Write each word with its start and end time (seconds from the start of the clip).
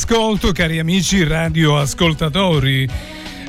All'ascolto, 0.00 0.52
cari 0.52 0.78
amici 0.78 1.24
radioascoltatori. 1.24 2.88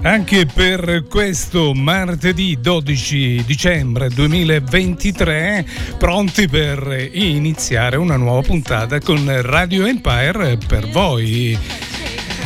Anche 0.02 0.48
per 0.48 1.06
questo 1.08 1.76
martedì 1.76 2.58
12 2.60 3.44
dicembre 3.46 4.10
2023, 4.10 5.64
pronti 6.00 6.48
per 6.48 7.08
iniziare 7.12 7.98
una 7.98 8.16
nuova 8.16 8.42
puntata 8.42 9.00
con 9.00 9.30
Radio 9.44 9.86
Empire 9.86 10.58
per 10.66 10.90
voi. 10.90 11.56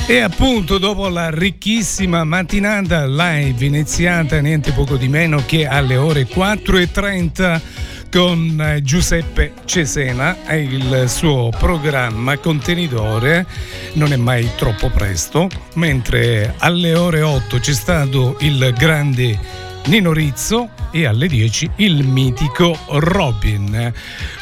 E 0.06 0.20
appunto 0.20 0.78
dopo 0.78 1.08
la 1.08 1.30
ricchissima 1.30 2.26
mattinata 2.26 3.06
live 3.06 3.66
iniziata 3.66 4.38
niente 4.42 4.74
poco 4.74 4.98
di 4.98 5.08
meno 5.08 5.44
che 5.46 5.66
alle 5.66 5.96
ore 5.96 6.28
4.30 6.28 7.62
con 8.14 8.80
Giuseppe 8.84 9.54
Cesena 9.66 10.46
e 10.46 10.62
il 10.62 11.06
suo 11.08 11.50
programma 11.50 12.38
contenitore 12.38 13.44
Non 13.94 14.12
è 14.12 14.16
mai 14.16 14.50
troppo 14.56 14.90
presto, 14.90 15.48
mentre 15.76 16.56
alle 16.58 16.96
ore 16.96 17.22
8 17.22 17.60
c'è 17.60 17.74
stato 17.74 18.38
il 18.40 18.74
grande 18.76 19.38
Nino 19.86 20.12
Rizzo 20.12 20.70
e 20.94 21.08
alle 21.08 21.28
10 21.28 21.72
il 21.78 22.06
mitico 22.06 22.78
Robin. 22.88 23.92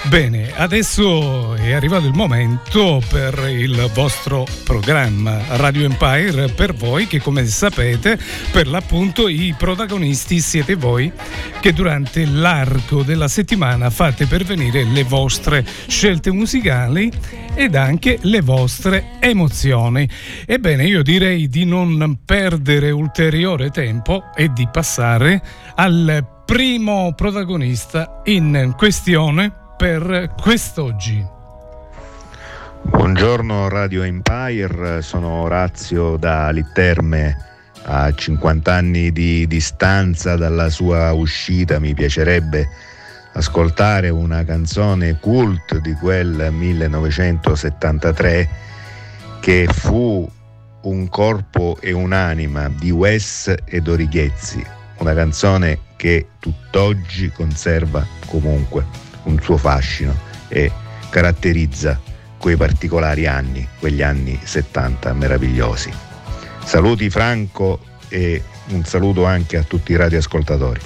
Bene, 0.09 0.51
adesso 0.53 1.55
è 1.55 1.71
arrivato 1.71 2.05
il 2.05 2.13
momento 2.13 3.01
per 3.09 3.47
il 3.49 3.89
vostro 3.93 4.45
programma 4.65 5.39
Radio 5.55 5.85
Empire 5.85 6.49
per 6.49 6.73
voi 6.73 7.07
che 7.07 7.21
come 7.21 7.45
sapete 7.45 8.19
per 8.51 8.67
l'appunto 8.67 9.29
i 9.29 9.55
protagonisti 9.57 10.39
siete 10.41 10.75
voi 10.75 11.09
che 11.61 11.71
durante 11.71 12.25
l'arco 12.25 13.01
della 13.03 13.29
settimana 13.29 13.89
fate 13.89 14.25
pervenire 14.25 14.83
le 14.83 15.03
vostre 15.05 15.65
scelte 15.87 16.31
musicali 16.31 17.09
ed 17.53 17.75
anche 17.75 18.17
le 18.21 18.41
vostre 18.41 19.11
emozioni. 19.19 20.07
Ebbene, 20.45 20.85
io 20.85 21.01
direi 21.01 21.47
di 21.47 21.63
non 21.63 22.19
perdere 22.25 22.91
ulteriore 22.91 23.69
tempo 23.69 24.31
e 24.35 24.51
di 24.51 24.67
passare 24.69 25.41
al 25.75 26.39
primo 26.51 27.13
protagonista 27.15 28.19
in 28.25 28.73
questione 28.75 29.53
per 29.77 30.33
quest'oggi. 30.37 31.25
Buongiorno 32.81 33.69
Radio 33.69 34.03
Empire, 34.03 35.01
sono 35.01 35.43
Orazio 35.43 36.17
da 36.17 36.49
Litterme. 36.49 37.37
A 37.83 38.13
50 38.13 38.73
anni 38.73 39.13
di 39.13 39.47
distanza 39.47 40.35
dalla 40.35 40.69
sua 40.69 41.13
uscita 41.13 41.79
mi 41.79 41.93
piacerebbe 41.93 42.67
ascoltare 43.31 44.09
una 44.09 44.43
canzone 44.43 45.19
cult 45.21 45.77
di 45.77 45.93
quel 45.93 46.51
1973 46.51 48.49
che 49.39 49.67
fu 49.71 50.29
Un 50.81 51.07
corpo 51.07 51.77
e 51.79 51.93
un'anima 51.93 52.67
di 52.67 52.91
Wes 52.91 53.55
e 53.63 53.79
Dorighezzi, 53.79 54.79
una 55.01 55.13
canzone 55.13 55.79
che 55.95 56.27
tutt'oggi 56.39 57.31
conserva 57.31 58.05
comunque 58.27 58.85
un 59.23 59.39
suo 59.41 59.57
fascino 59.57 60.15
e 60.47 60.71
caratterizza 61.09 61.99
quei 62.37 62.55
particolari 62.55 63.27
anni, 63.27 63.67
quegli 63.79 64.01
anni 64.01 64.39
70 64.41 65.13
meravigliosi. 65.13 65.91
Saluti 66.63 67.09
Franco 67.09 67.79
e 68.09 68.43
un 68.69 68.83
saluto 68.85 69.25
anche 69.25 69.57
a 69.57 69.63
tutti 69.63 69.91
i 69.91 69.95
radioascoltatori. 69.95 70.79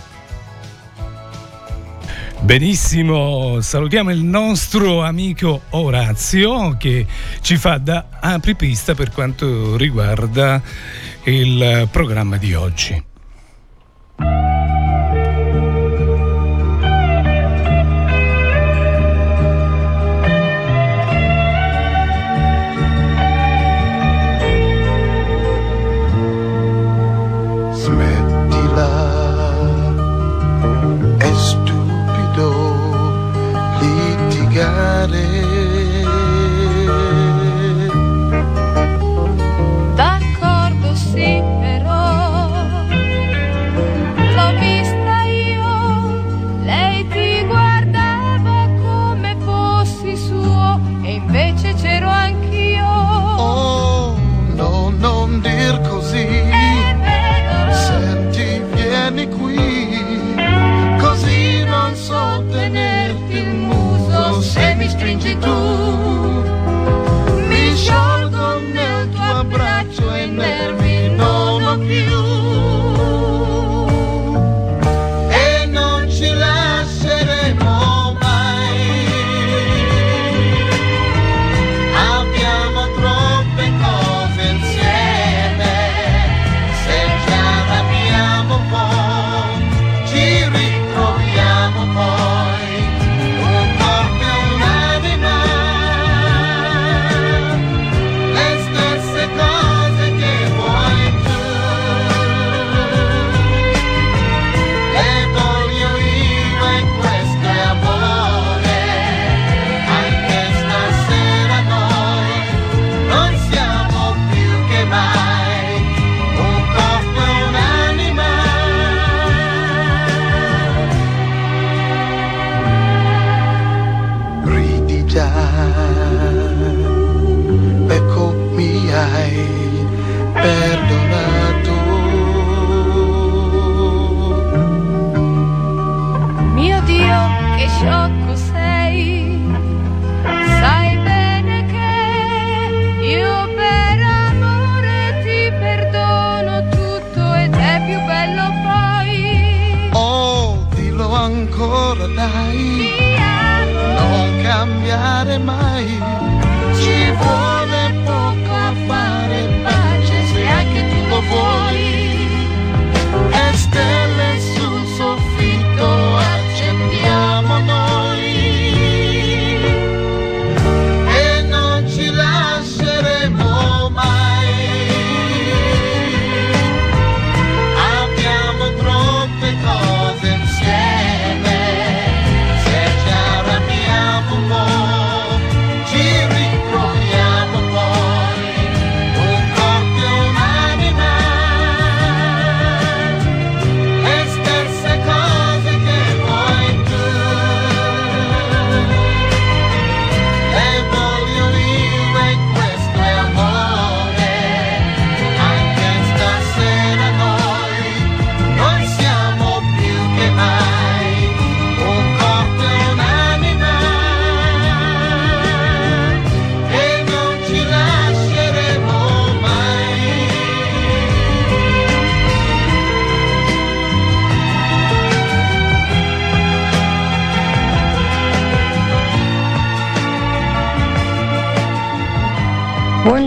Benissimo, 2.41 3.59
salutiamo 3.61 4.11
il 4.11 4.23
nostro 4.23 5.01
amico 5.03 5.61
Orazio 5.71 6.75
che 6.77 7.05
ci 7.41 7.57
fa 7.57 7.77
da 7.77 8.07
apripista 8.19 8.93
per 8.93 9.11
quanto 9.11 9.75
riguarda 9.77 10.61
il 11.23 11.87
programma 11.89 12.37
di 12.37 12.53
oggi. 12.53 13.13
Música 14.17 14.74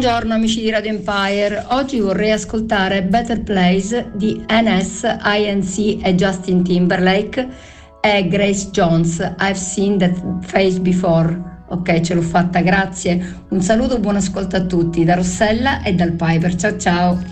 Buongiorno 0.08 0.36
amici 0.36 0.62
di 0.62 0.70
Radio 0.70 0.90
Empire, 0.90 1.66
oggi 1.68 2.00
vorrei 2.00 2.30
ascoltare 2.30 3.02
Better 3.02 3.42
Place 3.42 4.10
di 4.14 4.42
NS, 4.48 5.02
INC 5.22 6.02
e 6.02 6.14
Justin 6.14 6.64
Timberlake 6.64 7.46
e 8.00 8.26
Grace 8.26 8.70
Jones, 8.70 9.18
I've 9.38 9.54
Seen 9.54 9.98
That 9.98 10.46
Face 10.46 10.80
Before. 10.80 11.38
Ok, 11.68 12.00
ce 12.00 12.14
l'ho 12.14 12.22
fatta, 12.22 12.62
grazie. 12.62 13.42
Un 13.50 13.60
saluto, 13.60 13.98
buon 13.98 14.16
ascolto 14.16 14.56
a 14.56 14.62
tutti 14.62 15.04
da 15.04 15.14
Rossella 15.14 15.82
e 15.82 15.92
dal 15.92 16.12
Piper. 16.12 16.54
Ciao 16.54 16.78
ciao. 16.78 17.22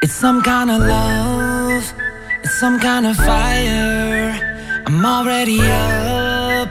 It's 0.00 0.14
some 0.14 0.40
kind 0.40 0.70
of 0.70 0.78
love 0.78 1.37
Some 2.50 2.80
kind 2.80 3.06
of 3.06 3.14
fire. 3.16 4.34
I'm 4.86 5.04
already 5.06 5.60
up, 5.60 6.68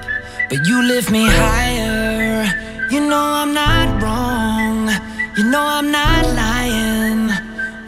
but 0.50 0.66
you 0.66 0.84
lift 0.84 1.12
me 1.12 1.26
higher. 1.26 2.44
You 2.92 3.08
know 3.08 3.24
I'm 3.42 3.54
not 3.54 4.02
wrong. 4.02 4.90
You 5.38 5.46
know 5.46 5.62
I'm 5.62 5.90
not 5.90 6.26
lying. 6.36 7.30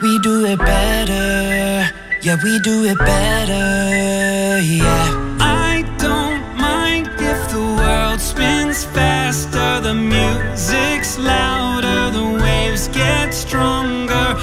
We 0.01 0.17
do 0.19 0.45
it 0.45 0.59
better. 0.59 1.91
Yeah, 2.21 2.37
we 2.41 2.59
do 2.59 2.85
it 2.85 2.97
better. 2.99 4.61
Yeah. 4.61 5.37
I 5.41 5.83
don't 5.97 6.57
mind 6.57 7.07
if 7.19 7.51
the 7.51 7.59
world 7.59 8.21
spins 8.21 8.85
faster, 8.85 9.81
the 9.81 9.93
music's 9.93 11.17
louder, 11.17 12.11
the 12.17 12.41
waves 12.41 12.87
get 12.89 13.33
stronger. 13.33 14.37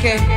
Okay. 0.00 0.29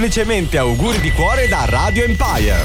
Semplicemente 0.00 0.56
auguri 0.56 0.98
di 0.98 1.10
cuore 1.12 1.46
da 1.46 1.66
Radio 1.66 2.04
Empire. 2.04 2.64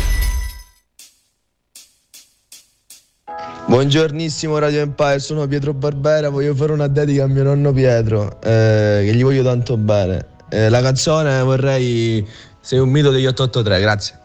Buongiornissimo 3.66 4.58
Radio 4.58 4.80
Empire, 4.80 5.20
sono 5.20 5.46
Pietro 5.46 5.74
Barbera, 5.74 6.30
voglio 6.30 6.56
fare 6.56 6.72
una 6.72 6.88
dedica 6.88 7.26
a 7.26 7.28
mio 7.28 7.44
nonno 7.44 7.74
Pietro, 7.74 8.40
eh, 8.42 9.02
che 9.04 9.14
gli 9.14 9.22
voglio 9.22 9.44
tanto 9.44 9.76
bene. 9.76 10.28
Eh, 10.50 10.70
la 10.70 10.82
canzone 10.82 11.42
vorrei 11.42 12.26
Sei 12.62 12.80
un 12.80 12.90
mito 12.90 13.12
degli 13.12 13.26
883, 13.28 13.80
grazie. 13.82 14.25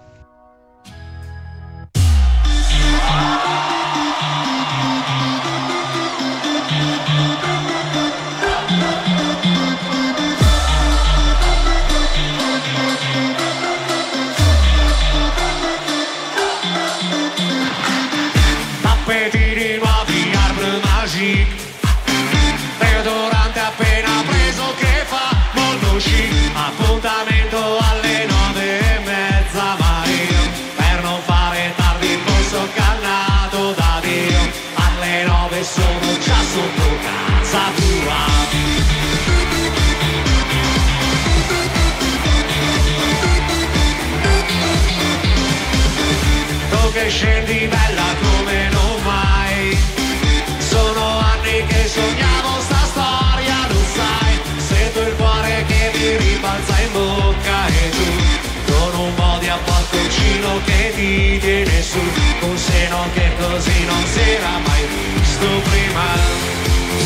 quello 60.41 60.61
che 60.65 60.93
dice 60.95 61.65
nessuno, 61.65 62.13
un 62.49 62.57
seno 62.57 63.05
che 63.13 63.31
così 63.39 63.85
non 63.85 64.05
si 64.07 64.21
era 64.21 64.59
mai 64.65 64.87
visto 65.15 65.47
prima. 65.69 66.07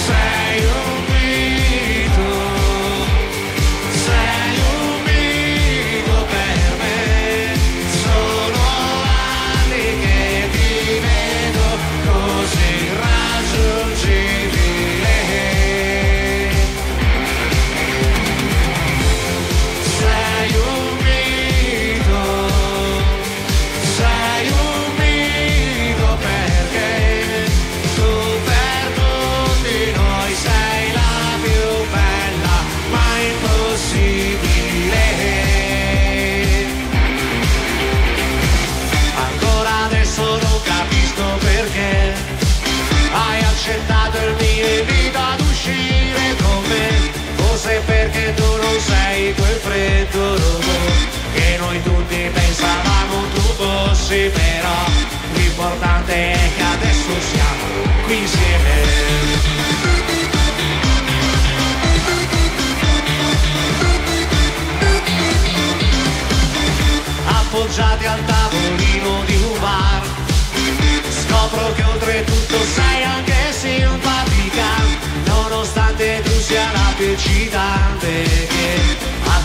Sei 0.07 0.65
un 0.65 0.94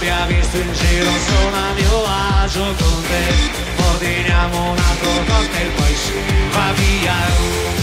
abbia 0.10 0.26
visto 0.26 0.58
in 0.58 0.74
giro 0.74 1.12
sono 1.28 1.56
a 1.56 1.74
mio 1.74 2.06
agio 2.42 2.64
con 2.78 3.04
te. 3.04 3.84
Ordiniamo 3.92 4.72
un 4.72 4.78
altro 4.78 5.10
cocktail 5.28 5.72
poi 5.72 5.96
si 5.96 6.14
va 6.52 6.72
via 6.74 7.79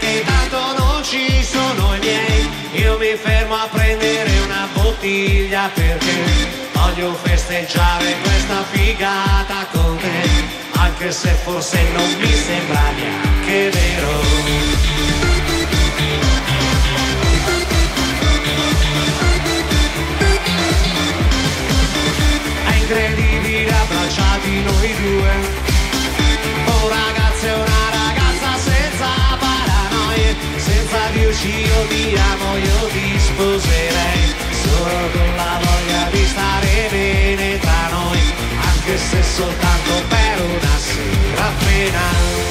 che 0.00 0.24
tanto 0.24 0.58
non 0.78 1.04
ci 1.04 1.44
sono 1.44 1.94
i 1.94 1.98
miei. 1.98 2.48
Io 2.72 2.98
mi 2.98 3.14
fermo 3.16 3.54
a 3.54 3.68
prendere 3.70 4.30
una 4.44 4.66
bottiglia 4.72 5.70
perché 5.72 6.16
voglio 6.72 7.14
festeggiare 7.14 8.16
questa 8.22 8.64
figata 8.70 9.66
con 9.72 9.96
te. 9.98 10.58
Anche 10.72 11.12
se 11.12 11.30
forse 11.44 11.82
non 11.92 12.08
mi 12.18 12.34
sembra 12.34 12.90
neanche 12.96 13.70
vero. 13.70 14.88
Incredibile 22.80 23.72
abbracciati 23.72 24.62
noi 24.64 24.94
due 25.00 25.69
senza 31.40 31.46
dirci 31.46 31.48
io 31.48 31.86
ti 31.86 32.14
amo 32.16 32.56
io 32.56 32.86
ti 32.88 33.18
sposerei. 33.18 34.34
Solo 34.50 35.10
con 35.12 35.36
la 35.36 35.58
voglia 35.62 36.10
di 36.10 36.26
stare 36.26 36.88
bene 36.90 37.58
tra 37.58 37.88
noi 37.90 38.20
anche 38.62 38.98
se 38.98 39.22
soltanto 39.22 39.92
per 40.08 40.40
una 40.42 40.78
sera 40.78 41.46
appena 41.46 42.49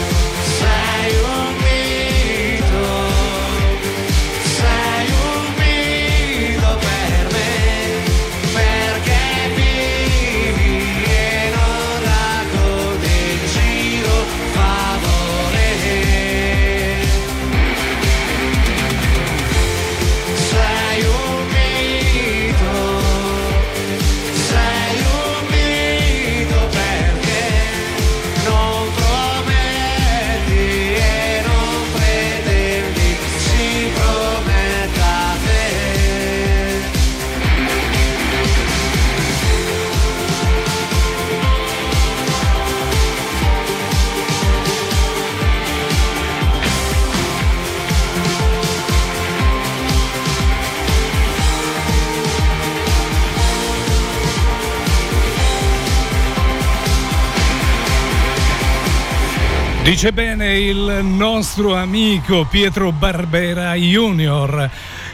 Dice 60.00 60.14
bene 60.14 60.58
il 60.58 61.02
nostro 61.04 61.76
amico 61.76 62.46
Pietro 62.46 62.94
Barbera 62.94 63.74
Junior 63.74 64.70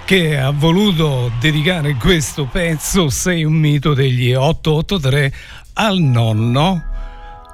che 0.05 0.37
ha 0.37 0.51
voluto 0.51 1.31
dedicare 1.39 1.95
questo 1.95 2.45
pezzo 2.45 3.09
Sei 3.09 3.43
un 3.43 3.53
mito 3.53 3.95
degli 3.95 4.31
883 4.33 5.33
al 5.73 5.97
nonno 5.97 6.83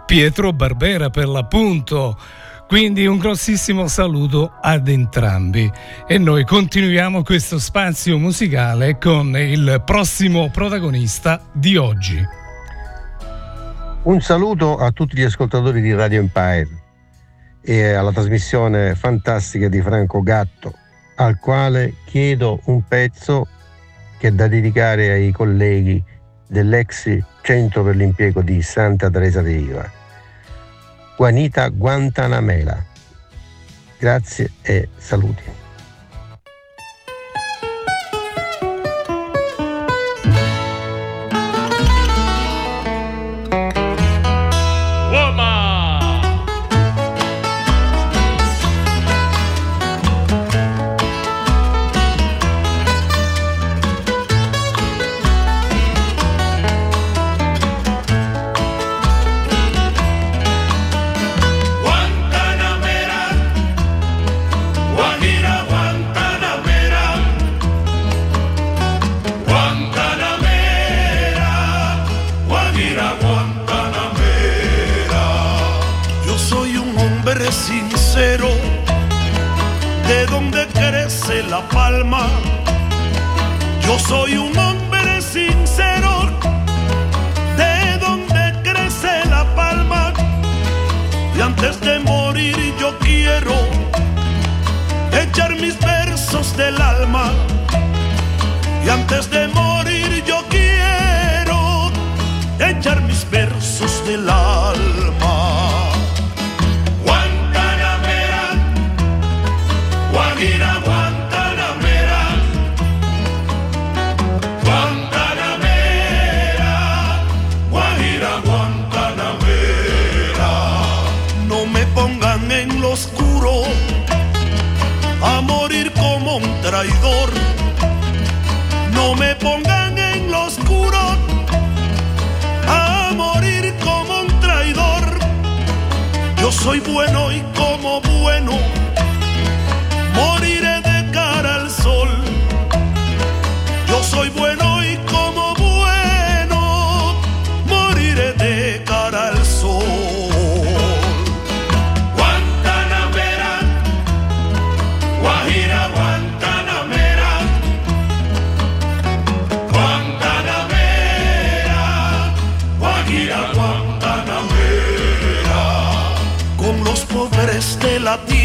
Pietro 0.06 0.52
Barbera 0.52 1.10
per 1.10 1.30
l'appunto. 1.30 2.20
Quindi 2.68 3.06
un 3.06 3.18
grossissimo 3.18 3.88
saluto 3.88 4.52
ad 4.60 4.90
entrambi 4.90 5.72
e 6.06 6.18
noi 6.18 6.44
continuiamo 6.44 7.24
questo 7.24 7.60
spazio 7.60 8.18
musicale 8.18 8.98
con 8.98 9.38
il 9.38 9.82
prossimo 9.86 10.50
protagonista 10.50 11.42
di 11.54 11.78
oggi. 11.78 12.22
Un 14.04 14.20
saluto 14.20 14.76
a 14.76 14.92
tutti 14.92 15.16
gli 15.16 15.24
ascoltatori 15.24 15.80
di 15.80 15.94
Radio 15.94 16.20
Empire 16.20 16.81
e 17.62 17.94
alla 17.94 18.12
trasmissione 18.12 18.96
fantastica 18.96 19.68
di 19.68 19.82
Franco 19.82 20.22
Gatto, 20.22 20.74
al 21.16 21.38
quale 21.40 21.96
chiedo 22.06 22.62
un 22.66 22.84
pezzo 22.88 23.48
che 24.18 24.30
è 24.30 24.32
da 24.32 24.48
dedicare 24.48 25.12
ai 25.12 25.32
colleghi 25.32 26.04
dell'ex 26.48 27.18
centro 27.42 27.84
per 27.84 27.96
l'impiego 27.96 28.42
di 28.42 28.62
Santa 28.62 29.10
Teresa 29.10 29.42
de 29.42 29.52
Iva. 29.52 29.92
Juanita 31.18 31.70
Guantanamela. 31.70 32.84
Grazie 33.98 34.52
e 34.62 34.90
saluti. 34.98 35.61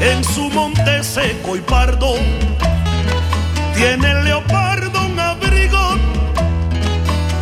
En 0.00 0.22
su 0.24 0.48
monte 0.50 1.02
seco 1.02 1.56
y 1.56 1.60
pardo. 1.60 2.14
Tiene 3.74 4.10
el 4.10 4.24
leopardo 4.24 5.06
un 5.06 5.18
abrigo 5.18 5.96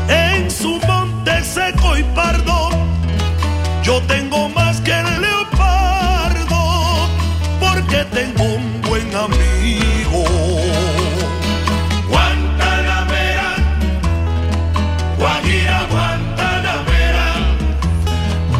en 0.08 0.50
su 0.50 0.80
monte 0.86 1.44
seco 1.44 1.96
y 1.96 2.02
pardo. 2.14 2.47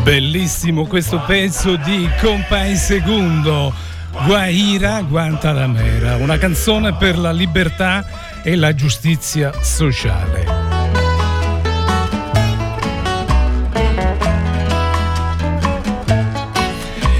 Bellissimo 0.08 0.86
questo 0.86 1.20
pezzo 1.26 1.76
di 1.76 2.08
Compay 2.18 2.76
Segundo, 2.76 3.74
Guaira 4.24 5.02
Guantanamera, 5.02 6.16
una 6.16 6.38
canzone 6.38 6.94
per 6.94 7.18
la 7.18 7.30
libertà 7.30 8.40
e 8.42 8.56
la 8.56 8.74
giustizia 8.74 9.52
sociale. 9.60 10.46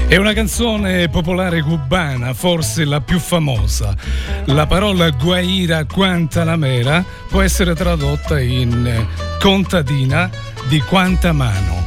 È 0.07 0.15
una 0.15 0.33
canzone 0.33 1.09
popolare 1.09 1.61
cubana, 1.61 2.33
forse 2.33 2.85
la 2.85 3.01
più 3.01 3.19
famosa. 3.19 3.93
La 4.45 4.65
parola 4.65 5.11
Guaira 5.11 5.83
Guantanamera 5.83 7.05
può 7.29 7.43
essere 7.43 7.75
tradotta 7.75 8.39
in 8.39 9.05
contadina 9.39 10.27
di 10.67 10.79
quanta 10.79 11.33
mano. 11.33 11.78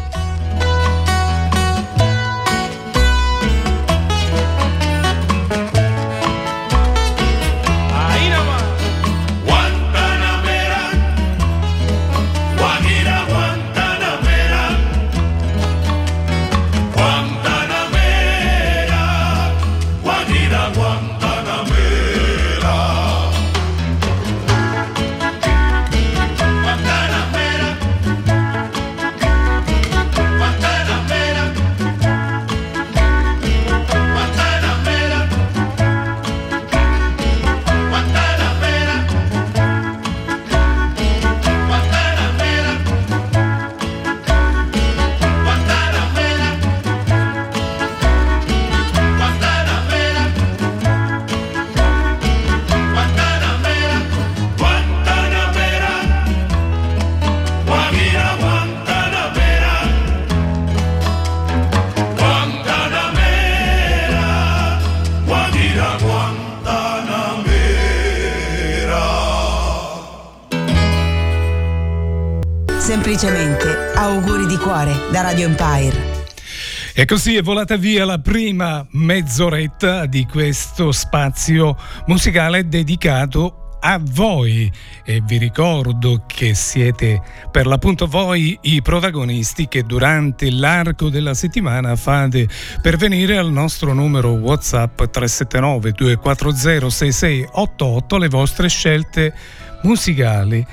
E 77.03 77.05
così 77.05 77.35
è 77.35 77.43
volata 77.43 77.77
via 77.77 78.05
la 78.05 78.21
prima 78.21 78.87
mezz'oretta 78.91 80.07
di 80.07 80.25
questo 80.25 80.93
spazio 80.93 81.77
musicale 82.07 82.69
dedicato 82.69 83.79
a 83.81 83.99
voi 84.01 84.71
e 85.05 85.21
vi 85.27 85.37
ricordo 85.37 86.23
che 86.29 86.55
siete 86.55 87.21
per 87.51 87.67
l'appunto 87.67 88.07
voi 88.07 88.57
i 88.61 88.83
protagonisti 88.83 89.67
che 89.67 89.83
durante 89.83 90.49
l'arco 90.53 91.09
della 91.09 91.35
settimana 91.35 91.97
fate 91.97 92.49
pervenire 92.81 93.37
al 93.37 93.51
nostro 93.51 93.93
numero 93.93 94.35
WhatsApp 94.35 95.03
379 95.03 95.91
240 95.91 96.89
6688 96.89 98.17
le 98.17 98.29
vostre 98.29 98.69
scelte 98.69 99.35
musicali 99.83 100.65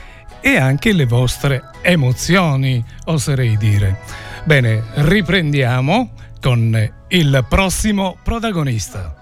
e 0.41 0.57
anche 0.57 0.93
le 0.93 1.07
vostre 1.07 1.71
emozioni, 1.81 2.85
oserei 3.05 3.57
dire. 3.57 4.28
Bene, 4.45 4.82
riprendiamo 4.95 6.12
con 6.41 6.75
il 7.10 7.45
prossimo 7.49 8.17
protagonista. 8.23 9.15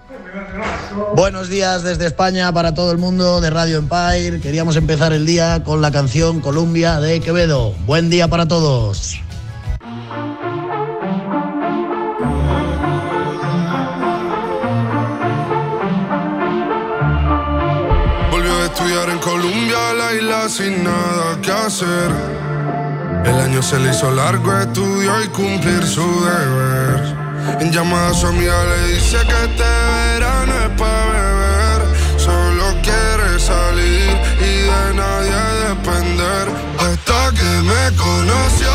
Buenos 1.14 1.48
días 1.48 1.82
desde 1.82 2.06
España 2.06 2.52
para 2.52 2.74
todo 2.74 2.92
el 2.92 2.98
mundo 2.98 3.40
de 3.40 3.50
Radio 3.50 3.78
Empire. 3.78 4.40
Queríamos 4.40 4.76
empezar 4.76 5.12
el 5.12 5.26
día 5.26 5.62
con 5.64 5.80
la 5.80 5.90
canción 5.90 6.40
Columbia 6.40 7.00
de 7.00 7.20
Quevedo. 7.20 7.72
Buen 7.86 8.10
día 8.10 8.28
para 8.28 8.46
todos. 8.46 9.20
Volvió 18.30 18.54
a 18.54 18.64
estudiar 18.66 19.10
en 19.10 19.18
Colombia, 19.18 19.78
la 19.96 20.14
isla 20.14 20.48
sin 20.48 20.84
nada 20.84 21.40
que 21.42 21.50
hacer. 21.50 22.57
El 23.24 23.40
año 23.40 23.62
se 23.62 23.78
le 23.78 23.90
hizo 23.90 24.10
largo, 24.10 24.56
estudió 24.58 25.22
y 25.22 25.28
cumplir 25.28 25.86
su 25.86 26.02
deber. 26.24 27.16
En 27.60 27.72
llamada 27.72 28.10
a 28.10 28.14
su 28.14 28.26
amiga 28.26 28.64
le 28.64 28.94
dice 28.94 29.16
que 29.18 29.44
este 29.44 29.62
verano 29.62 30.52
es 30.64 30.80
para 30.80 31.12
beber. 31.12 31.80
Solo 32.16 32.64
quiere 32.82 33.38
salir 33.38 34.16
y 34.40 34.52
de 34.70 34.94
nadie 34.94 35.38
depender. 35.68 36.48
Hasta 36.78 37.30
que 37.38 37.50
me 37.70 37.96
conoció, 37.96 38.70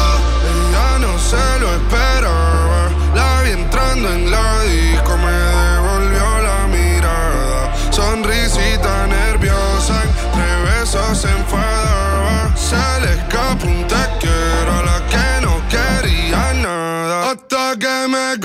ella 0.52 1.00
no 1.00 1.18
se 1.20 1.60
lo 1.60 1.76
esperaba. 1.76 2.90
La 3.16 3.42
vi 3.44 3.52
entrando 3.52 4.12
en 4.12 4.32
la 4.32 4.62
disco, 4.64 5.18
me 5.18 5.32
devolvió 5.32 6.42
la 6.42 6.68
mirada. 6.68 7.92
Sonrisita 7.92 9.08
nerviosa 9.08 10.04
verano 10.36 11.16
que 17.84 18.08
me 18.08 18.38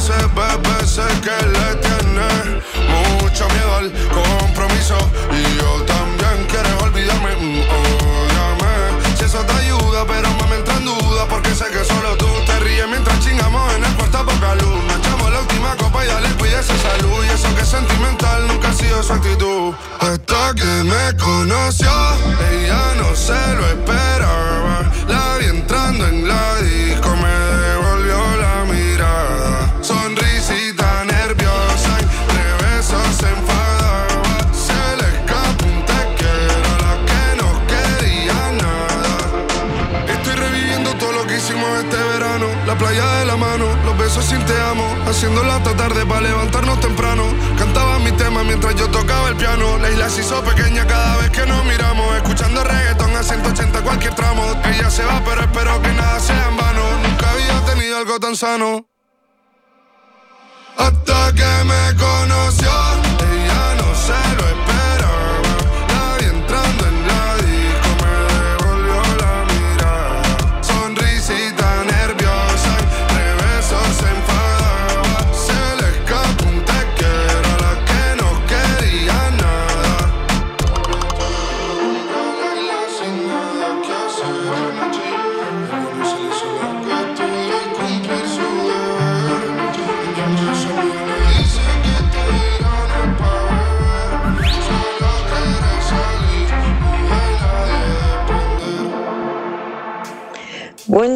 merced, 0.00 0.26
bebé. 0.34 0.86
Sé 0.86 1.02
que 1.20 1.36
le 1.46 1.74
tiene 1.76 2.62
mucho 3.20 3.46
miedo 3.48 3.76
al 3.76 3.92
compromiso. 4.10 4.96
Y 5.30 5.56
yo 5.58 5.82
también 5.84 6.46
quiero 6.48 6.84
olvidarme. 6.84 7.36
mm. 7.36 9.16
Si 9.16 9.24
eso 9.24 9.38
te 9.44 9.52
ayuda, 9.52 10.04
pero 10.06 10.28
me 10.48 10.56
entra 10.56 10.76
en 10.76 10.84
duda. 10.84 11.26
Porque 11.28 11.54
sé 11.54 11.66
que 11.66 11.84
solo 11.84 12.16
tú 12.16 12.26
te 12.46 12.58
ríes 12.60 12.88
mientras 12.88 13.20
chingamos 13.20 13.74
en 13.74 13.84
el 13.84 13.94
cuarto 13.94 14.24
poca 14.24 14.54
luz. 14.54 14.84
Nos 14.84 14.98
echamos 14.98 15.30
la 15.32 15.40
última 15.40 15.76
copa 15.76 16.04
y 16.04 16.08
dale, 16.08 16.28
cuídese 16.38 16.76
salud. 16.78 17.24
Y 17.24 17.28
eso 17.28 17.54
que 17.54 17.62
es 17.62 17.68
sentimental 17.68 18.46
nunca 18.48 18.68
ha 18.68 18.72
sido 18.72 19.02
su 19.02 19.12
actitud. 19.12 19.74
Hasta 20.00 20.54
que 20.54 20.84
me 20.84 21.16
conoció, 21.18 21.92
ella 22.50 22.94
no 22.96 23.14
se 23.14 23.40
lo 23.56 23.66
esperaba. 23.66 24.90
La 25.08 25.36
vi 25.38 25.46
entrando 25.46 26.06
en 26.06 26.26
la 26.26 26.54
este 41.56 41.96
verano. 41.96 42.46
La 42.66 42.76
playa 42.76 43.06
de 43.16 43.26
la 43.26 43.36
mano, 43.36 43.66
los 43.84 43.98
besos 43.98 44.24
sin 44.24 44.44
te 44.46 44.60
amo. 44.60 44.84
Haciéndola 45.06 45.56
hasta 45.56 45.76
tarde 45.76 46.06
para 46.06 46.20
levantarnos 46.20 46.80
temprano. 46.80 47.24
Cantaba 47.58 47.98
mi 47.98 48.12
tema 48.12 48.42
mientras 48.44 48.74
yo 48.76 48.88
tocaba 48.88 49.28
el 49.28 49.36
piano. 49.36 49.78
La 49.78 49.90
isla 49.90 50.08
se 50.08 50.20
hizo 50.20 50.42
pequeña 50.42 50.86
cada 50.86 51.16
vez 51.18 51.30
que 51.30 51.46
nos 51.46 51.64
miramos. 51.64 52.14
Escuchando 52.16 52.62
reggaetón 52.62 53.16
a 53.16 53.22
180 53.22 53.80
cualquier 53.82 54.14
tramo. 54.14 54.42
Ella 54.64 54.90
se 54.90 55.04
va, 55.04 55.20
pero 55.24 55.40
espero 55.42 55.82
que 55.82 55.92
nada 55.92 56.20
sea 56.20 56.48
en 56.48 56.56
vano. 56.56 56.82
Nunca 57.02 57.30
había 57.30 57.64
tenido 57.64 57.96
algo 57.98 58.18
tan 58.20 58.36
sano. 58.36 58.86
Hasta 60.76 61.32
que 61.34 61.64
me 61.64 61.96
conoció, 61.96 62.70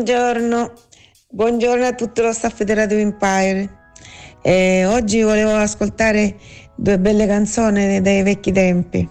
Buongiorno, 0.04 0.72
buongiorno 1.30 1.86
a 1.86 1.94
tutto 1.94 2.20
lo 2.20 2.32
staff 2.34 2.62
di 2.62 2.74
Radio 2.74 2.98
Empire. 2.98 3.66
Eh, 4.42 4.84
oggi 4.84 5.22
volevo 5.22 5.54
ascoltare 5.54 6.36
due 6.76 6.98
belle 6.98 7.26
canzoni 7.26 8.02
dei 8.02 8.22
vecchi 8.22 8.52
tempi. 8.52 9.08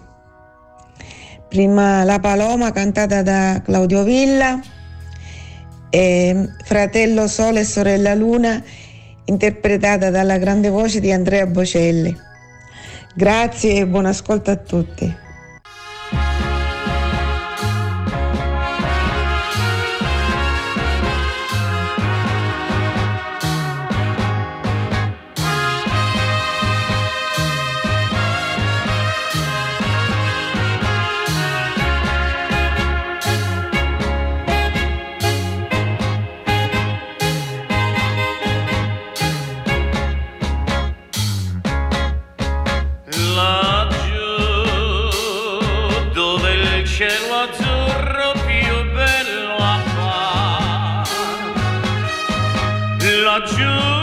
Prima 1.48 2.04
La 2.04 2.20
Paloma 2.20 2.70
cantata 2.70 3.22
da 3.22 3.60
Claudio 3.64 4.04
Villa 4.04 4.60
e 5.90 6.48
Fratello 6.64 7.26
Sole 7.26 7.60
e 7.60 7.64
Sorella 7.64 8.14
Luna 8.14 8.62
interpretata 9.24 10.10
dalla 10.10 10.38
grande 10.38 10.68
voce 10.68 11.00
di 11.00 11.10
Andrea 11.10 11.46
Bocelli. 11.46 12.16
Grazie 13.16 13.80
e 13.80 13.86
buon 13.88 14.06
ascolto 14.06 14.52
a 14.52 14.56
tutti. 14.56 15.23
Azzurro 47.44 48.32
più 48.46 48.74
bello 48.92 49.56
appare 49.56 51.10
Laggiù 53.22 53.93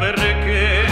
perché 0.00 0.86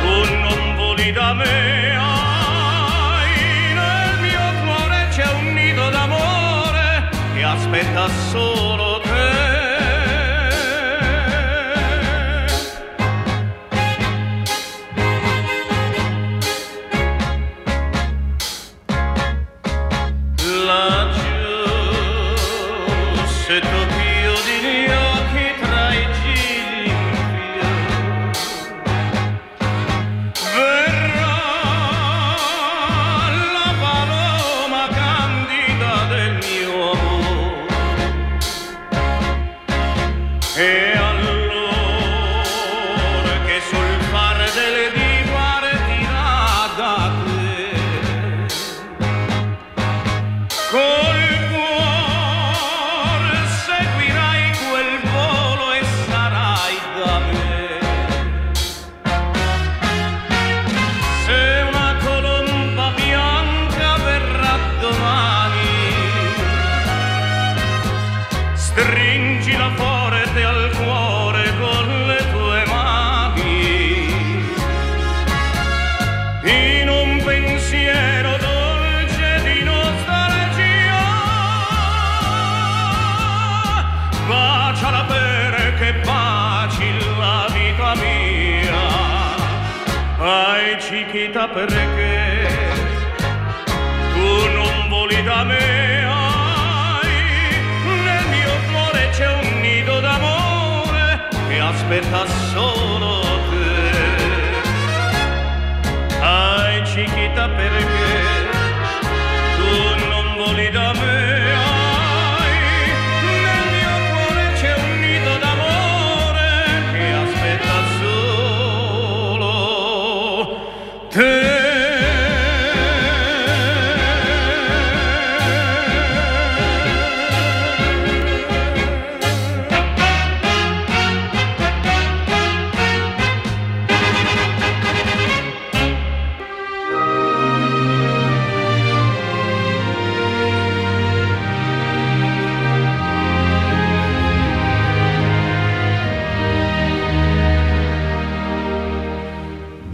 tu 0.00 0.14
non 0.44 0.76
voli 0.76 1.12
da 1.12 1.34
me. 1.34 1.96
Ai, 1.96 3.74
nel 3.80 4.20
mio 4.26 4.46
cuore 4.64 5.08
c'è 5.10 5.30
un 5.40 5.52
nido 5.52 5.90
d'amore 5.90 7.10
che 7.34 7.42
aspetta 7.44 8.08
solo 8.32 8.83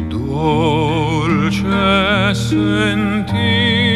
dolce 0.09 1.65
sentire 2.35 3.90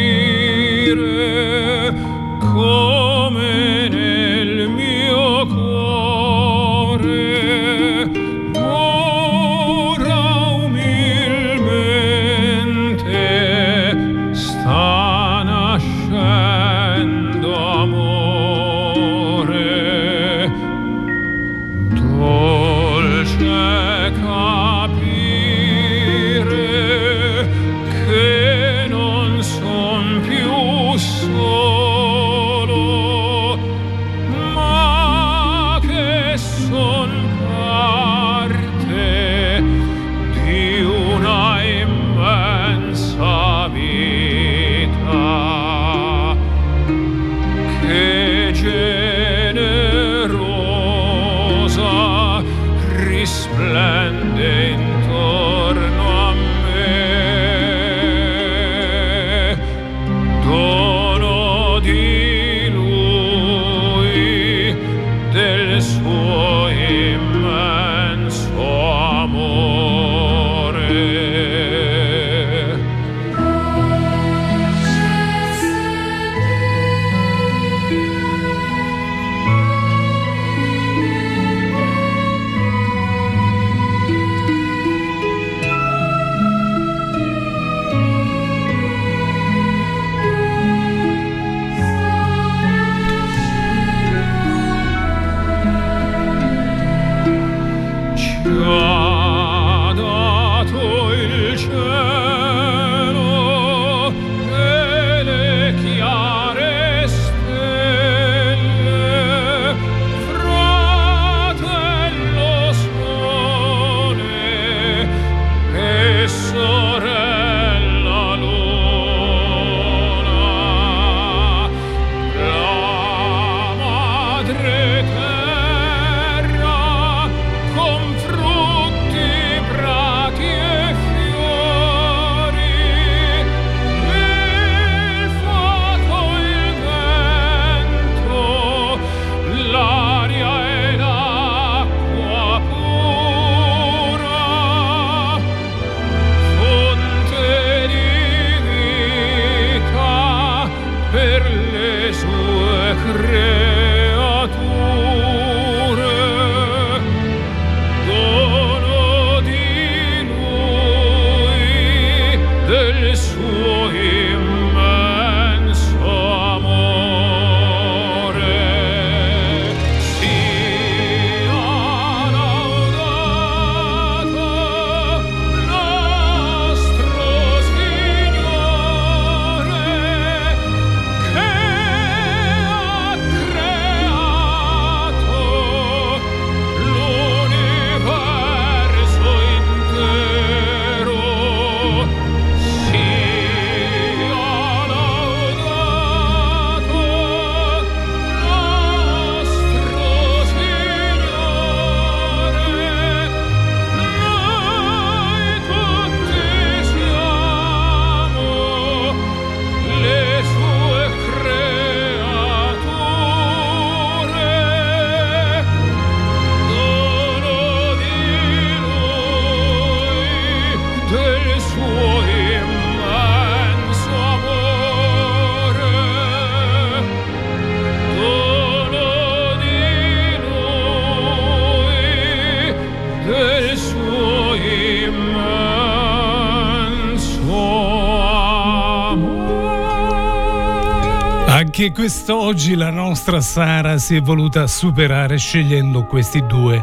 anche 241.77 241.91
quest'oggi 241.91 242.73
la 242.73 242.89
nostra 242.89 243.41
Sara 243.41 243.97
si 243.97 244.15
è 244.15 244.21
voluta 244.21 244.65
superare 244.65 245.35
scegliendo 245.35 246.05
questi 246.05 246.45
due 246.45 246.81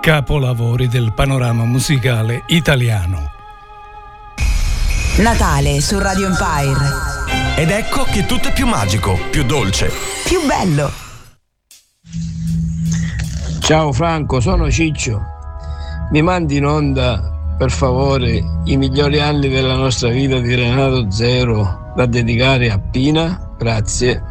capolavori 0.00 0.86
del 0.86 1.12
panorama 1.12 1.64
musicale 1.64 2.44
italiano. 2.46 3.32
Natale 5.16 5.80
su 5.80 5.98
Radio 5.98 6.26
Empire. 6.26 7.56
Ed 7.56 7.70
ecco 7.70 8.04
che 8.04 8.26
tutto 8.26 8.46
è 8.46 8.52
più 8.52 8.68
magico, 8.68 9.18
più 9.28 9.42
dolce. 9.42 9.90
Più 10.24 10.46
bello. 10.46 10.92
Ciao 13.58 13.92
Franco, 13.92 14.38
sono 14.38 14.70
Ciccio. 14.70 15.20
Mi 16.12 16.22
mandi 16.22 16.58
in 16.58 16.64
onda, 16.64 17.56
per 17.58 17.72
favore, 17.72 18.40
i 18.66 18.76
migliori 18.76 19.18
anni 19.18 19.48
della 19.48 19.74
nostra 19.74 20.10
vita 20.10 20.38
di 20.38 20.54
Renato 20.54 21.10
Zero 21.10 21.90
da 21.96 22.06
dedicare 22.06 22.70
a 22.70 22.78
Pina? 22.78 23.54
Grazie. 23.58 24.27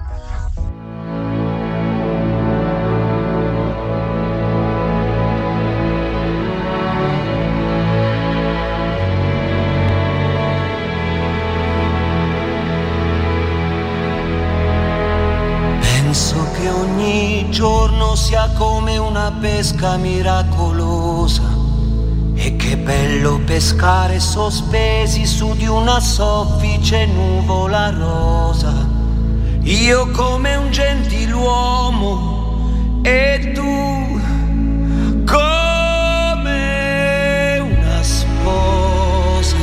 Pesca 19.67 19.97
miracolosa 19.97 21.43
e 22.35 22.55
che 22.55 22.77
bello 22.77 23.41
pescare 23.43 24.17
sospesi 24.17 25.25
su 25.25 25.53
di 25.55 25.67
una 25.67 25.99
soffice 25.99 27.05
nuvola 27.05 27.89
rosa. 27.89 28.71
Io 29.63 30.09
come 30.11 30.55
un 30.55 30.71
gentiluomo 30.71 32.21
e 33.01 33.51
tu 33.53 34.21
come 35.25 35.57
una 37.59 38.01
sposa. 38.01 39.57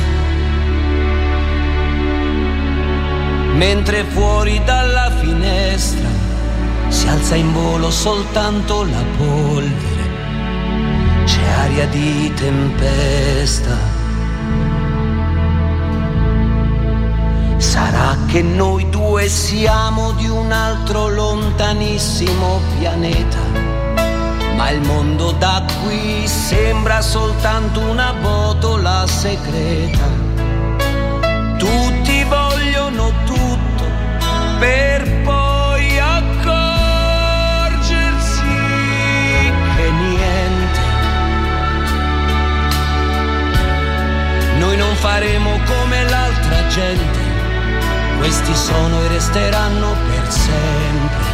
Mentre 3.55 4.03
fuori 4.03 4.61
dalla 4.63 5.09
finestra 5.19 6.07
si 6.89 7.07
alza 7.07 7.33
in 7.35 7.51
volo 7.51 7.89
soltanto 7.89 8.83
la 8.83 9.03
polvere, 9.17 9.94
aria 11.47 11.87
di 11.87 12.31
tempesta. 12.35 13.77
Sarà 17.57 18.15
che 18.27 18.41
noi 18.41 18.89
due 18.89 19.27
siamo 19.27 20.11
di 20.13 20.27
un 20.27 20.51
altro 20.51 21.09
lontanissimo 21.09 22.59
pianeta, 22.79 23.39
ma 24.55 24.69
il 24.69 24.81
mondo 24.81 25.31
da 25.33 25.65
qui 25.83 26.27
sembra 26.27 27.01
soltanto 27.01 27.79
una 27.79 28.13
botola 28.13 29.05
segreta. 29.07 30.07
Tutti 31.57 31.94
faremo 45.15 45.57
come 45.65 46.03
l'altra 46.09 46.67
gente, 46.67 47.19
questi 48.17 48.53
sono 48.53 49.01
e 49.05 49.07
resteranno 49.07 49.95
per 50.09 50.29
sempre. 50.29 51.24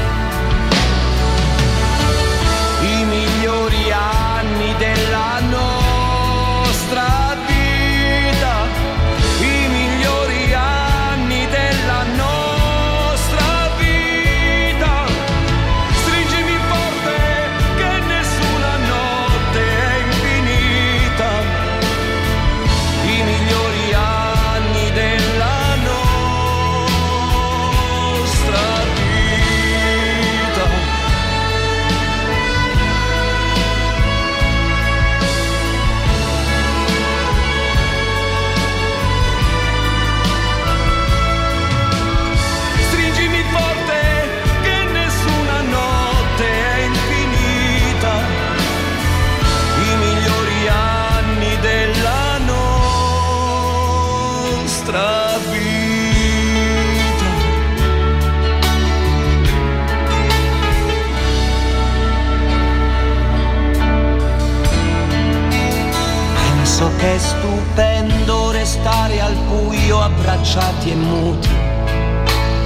È 67.02 67.18
stupendo 67.18 68.52
restare 68.52 69.20
al 69.22 69.34
buio 69.34 70.02
abbracciati 70.02 70.92
e 70.92 70.96
muti 70.96 71.50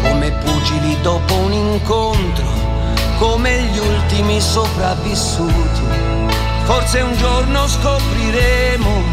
come 0.02 0.32
pugili 0.32 0.98
dopo 1.02 1.34
un 1.36 1.52
incontro, 1.52 2.46
come 3.18 3.62
gli 3.64 3.78
ultimi 3.78 4.40
sopravvissuti. 4.40 5.82
Forse 6.64 7.02
un 7.02 7.16
giorno 7.18 7.68
scopriremo 7.68 9.04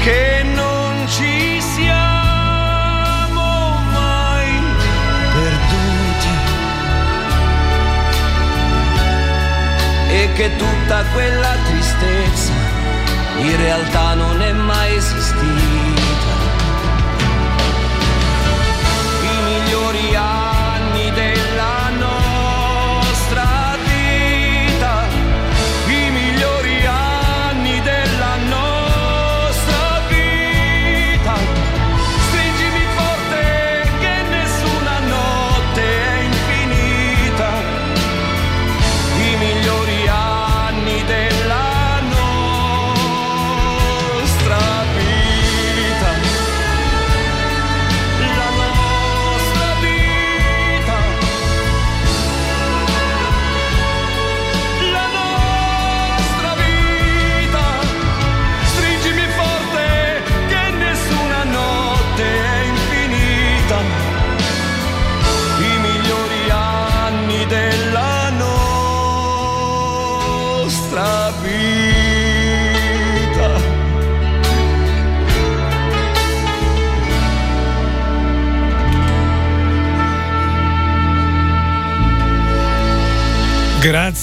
che 0.00 0.42
non 0.54 1.06
ci 1.08 1.60
siamo 1.60 3.42
mai 3.92 4.62
perduti 5.32 6.28
e 10.08 10.32
che 10.34 10.56
tutta 10.56 11.04
quella 11.12 11.54
tristezza 11.66 12.49
in 13.40 13.56
realtà 13.56 14.14
non 14.14 14.40
è 14.42 14.52
mai 14.52 14.94
esistita. 14.96 15.69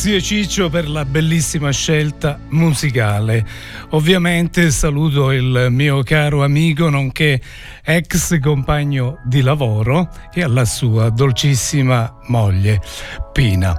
Grazie 0.07 0.23
Ciccio 0.23 0.69
per 0.69 0.87
la 0.87 1.03
bellissima 1.03 1.69
scelta 1.69 2.39
musicale. 2.51 3.45
Ovviamente 3.89 4.71
saluto 4.71 5.33
il 5.33 5.67
mio 5.69 6.01
caro 6.03 6.45
amico 6.45 6.89
nonché 6.89 7.41
ex 7.83 8.39
compagno 8.39 9.19
di 9.25 9.41
lavoro 9.41 10.09
e 10.33 10.43
alla 10.43 10.63
sua 10.63 11.09
dolcissima 11.09 12.19
moglie 12.27 12.79
Pina, 13.33 13.77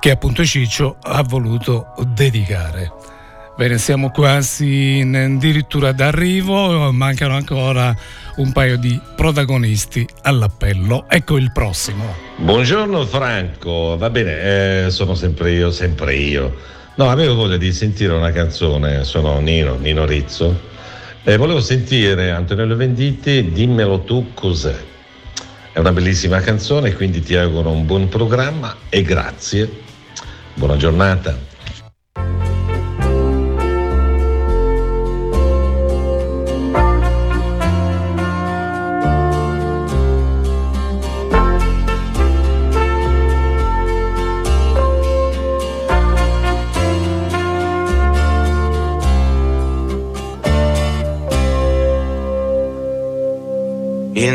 che 0.00 0.10
appunto 0.10 0.44
Ciccio 0.44 0.96
ha 1.00 1.22
voluto 1.22 1.94
dedicare. 2.08 3.11
Bene, 3.54 3.76
siamo 3.76 4.10
quasi 4.10 4.98
in 5.00 5.14
addirittura 5.14 5.92
d'arrivo, 5.92 6.90
mancano 6.90 7.34
ancora 7.34 7.94
un 8.36 8.50
paio 8.50 8.78
di 8.78 8.98
protagonisti 9.14 10.08
all'appello. 10.22 11.04
Ecco 11.06 11.36
il 11.36 11.52
prossimo. 11.52 12.14
Buongiorno 12.38 13.04
Franco, 13.04 13.96
va 13.98 14.08
bene, 14.08 14.86
eh, 14.86 14.90
sono 14.90 15.14
sempre 15.14 15.52
io, 15.52 15.70
sempre 15.70 16.14
io. 16.16 16.56
No, 16.94 17.10
avevo 17.10 17.34
voglia 17.34 17.58
di 17.58 17.72
sentire 17.74 18.14
una 18.14 18.32
canzone, 18.32 19.04
sono 19.04 19.38
Nino, 19.40 19.76
Nino 19.76 20.06
Rizzo, 20.06 20.58
e 21.22 21.36
volevo 21.36 21.60
sentire 21.60 22.30
Antonello 22.30 22.74
Venditti, 22.74 23.50
dimmelo 23.52 24.00
tu 24.00 24.30
cos'è. 24.32 24.76
È 25.72 25.78
una 25.78 25.92
bellissima 25.92 26.40
canzone, 26.40 26.94
quindi 26.94 27.20
ti 27.20 27.36
auguro 27.36 27.70
un 27.70 27.84
buon 27.84 28.08
programma 28.08 28.74
e 28.88 29.02
grazie. 29.02 29.70
Buona 30.54 30.78
giornata. 30.78 31.51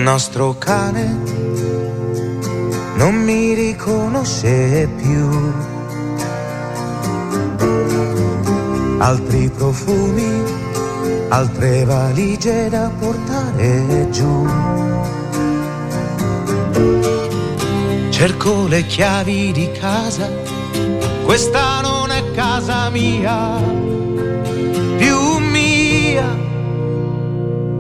Nostro 0.07 0.55
cane 0.57 1.05
non 2.95 3.13
mi 3.13 3.53
riconosce 3.53 4.87
più. 4.95 5.27
Altri 8.99 9.49
profumi, 9.49 10.31
altre 11.27 11.83
valigie 11.83 12.69
da 12.69 12.89
portare 12.97 14.07
giù. 14.09 14.47
Cerco 18.09 18.65
le 18.67 18.85
chiavi 18.85 19.51
di 19.51 19.69
casa, 19.73 20.29
questa 21.25 21.81
non 21.81 22.11
è 22.11 22.31
casa 22.31 22.89
mia, 22.91 23.59
più 24.97 25.37
mia. 25.39 26.29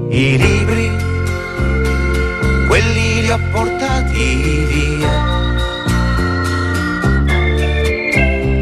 I 0.09 0.37
libri 0.37 0.96
ho 3.29 3.39
portati 3.51 4.65
via. 4.65 5.11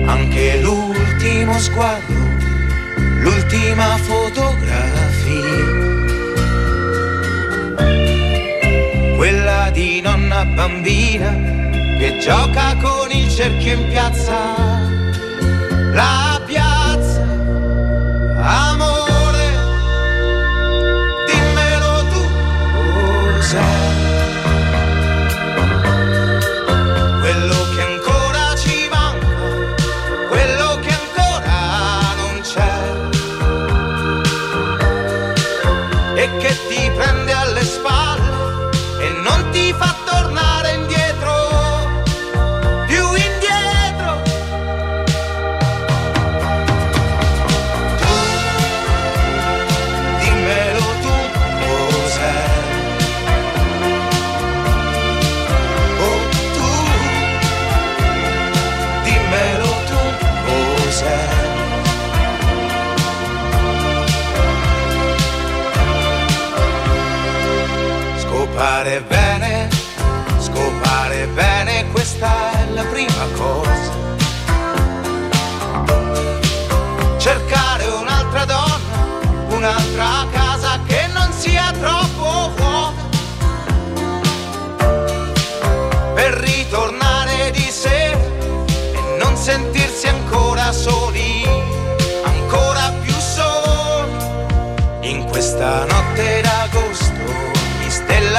Anche 0.07 0.59
l'ultimo 0.61 1.59
sguardo, 1.59 2.13
l'ultima 3.21 3.97
fotografia. 3.97 5.83
Quella 9.15 9.69
di 9.71 10.01
nonna 10.01 10.45
bambina 10.45 11.31
che 11.97 12.17
gioca 12.19 12.75
con 12.81 13.11
il 13.11 13.29
cerchio 13.29 13.73
in 13.73 13.87
piazza. 13.89 14.55
La 15.93 16.24
Scopare 68.75 69.01
bene, 69.03 69.69
scopare 70.37 71.27
bene, 71.27 71.85
questa 71.93 72.51
è 72.59 72.65
la 72.73 72.83
prima 72.83 73.25
cosa. 73.37 73.93
Cercare 77.17 77.85
un'altra 77.85 78.43
donna, 78.43 79.47
un'altra 79.47 80.27
casa 80.29 80.34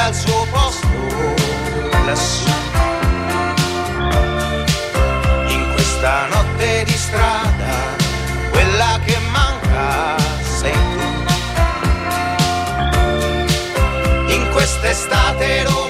al 0.07 0.15
suo 0.15 0.47
posto 0.51 0.87
lassù. 2.05 2.49
In 5.47 5.71
questa 5.73 6.27
notte 6.27 6.83
di 6.85 6.93
strada, 6.93 7.73
quella 8.51 8.99
che 9.03 9.17
manca 9.31 10.15
sei 10.59 10.71
tu. 10.71 11.05
In 14.31 14.49
quest'estate 14.53 15.63
romana, 15.63 15.86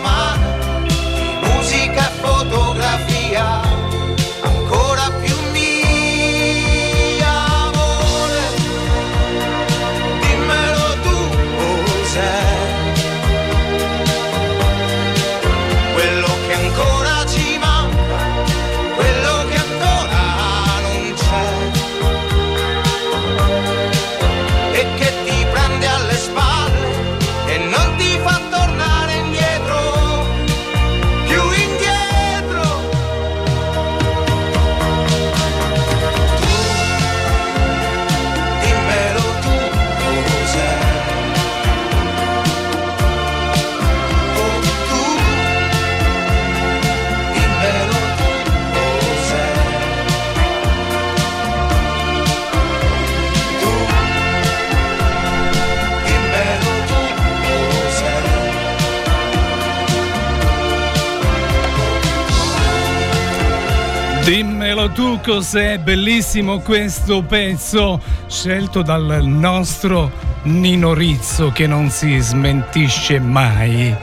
Dimmelo 64.28 64.91
tu 64.91 65.21
cos'è 65.23 65.80
bellissimo 65.80 66.59
questo 66.59 67.21
pezzo 67.21 68.01
scelto 68.28 68.82
dal 68.82 69.21
nostro 69.23 70.11
Nino 70.43 70.93
Rizzo 70.93 71.51
che 71.51 71.65
non 71.65 71.89
si 71.89 72.17
smentisce 72.17 73.21
mai. 73.21 73.95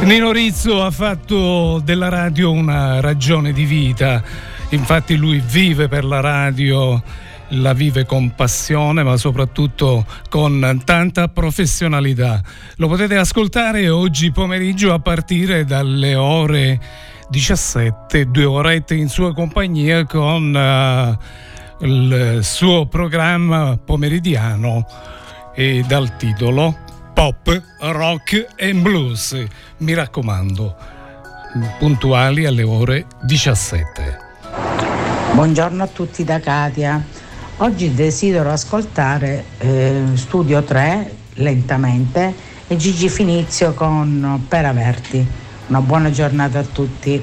Nino 0.00 0.32
Rizzo 0.32 0.82
ha 0.82 0.90
fatto 0.90 1.78
della 1.84 2.08
radio 2.08 2.52
una 2.52 3.00
ragione 3.00 3.52
di 3.52 3.66
vita, 3.66 4.22
infatti 4.70 5.16
lui 5.16 5.42
vive 5.46 5.88
per 5.88 6.06
la 6.06 6.20
radio 6.20 7.02
la 7.48 7.74
vive 7.74 8.06
con 8.06 8.34
passione 8.34 9.02
ma 9.02 9.18
soprattutto 9.18 10.06
con 10.30 10.80
tanta 10.86 11.28
professionalità. 11.28 12.40
Lo 12.76 12.88
potete 12.88 13.18
ascoltare 13.18 13.90
oggi 13.90 14.32
pomeriggio 14.32 14.94
a 14.94 15.00
partire 15.00 15.66
dalle 15.66 16.14
ore 16.14 16.80
17, 17.32 18.26
due 18.26 18.44
orette 18.44 18.94
in 18.94 19.08
sua 19.08 19.32
compagnia 19.32 20.04
con 20.04 20.54
uh, 20.54 21.82
il 21.82 22.40
suo 22.42 22.84
programma 22.84 23.78
pomeridiano 23.82 24.84
e 25.54 25.82
dal 25.88 26.18
titolo 26.18 26.76
Pop, 27.14 27.62
Rock 27.80 28.48
and 28.60 28.82
Blues. 28.82 29.46
Mi 29.78 29.94
raccomando, 29.94 30.76
puntuali 31.78 32.44
alle 32.44 32.64
ore 32.64 33.06
17. 33.22 34.18
Buongiorno 35.32 35.84
a 35.84 35.86
tutti 35.86 36.24
da 36.24 36.38
Katia. 36.38 37.02
Oggi 37.56 37.94
desidero 37.94 38.50
ascoltare 38.50 39.44
eh, 39.56 40.02
Studio 40.16 40.62
3 40.62 41.14
lentamente 41.36 42.34
e 42.66 42.76
Gigi 42.76 43.08
Finizio 43.08 43.72
con 43.72 44.44
Per 44.46 44.66
Averti. 44.66 45.41
Una 45.72 45.80
buona 45.80 46.10
giornata 46.10 46.58
a 46.58 46.64
tutti. 46.64 47.18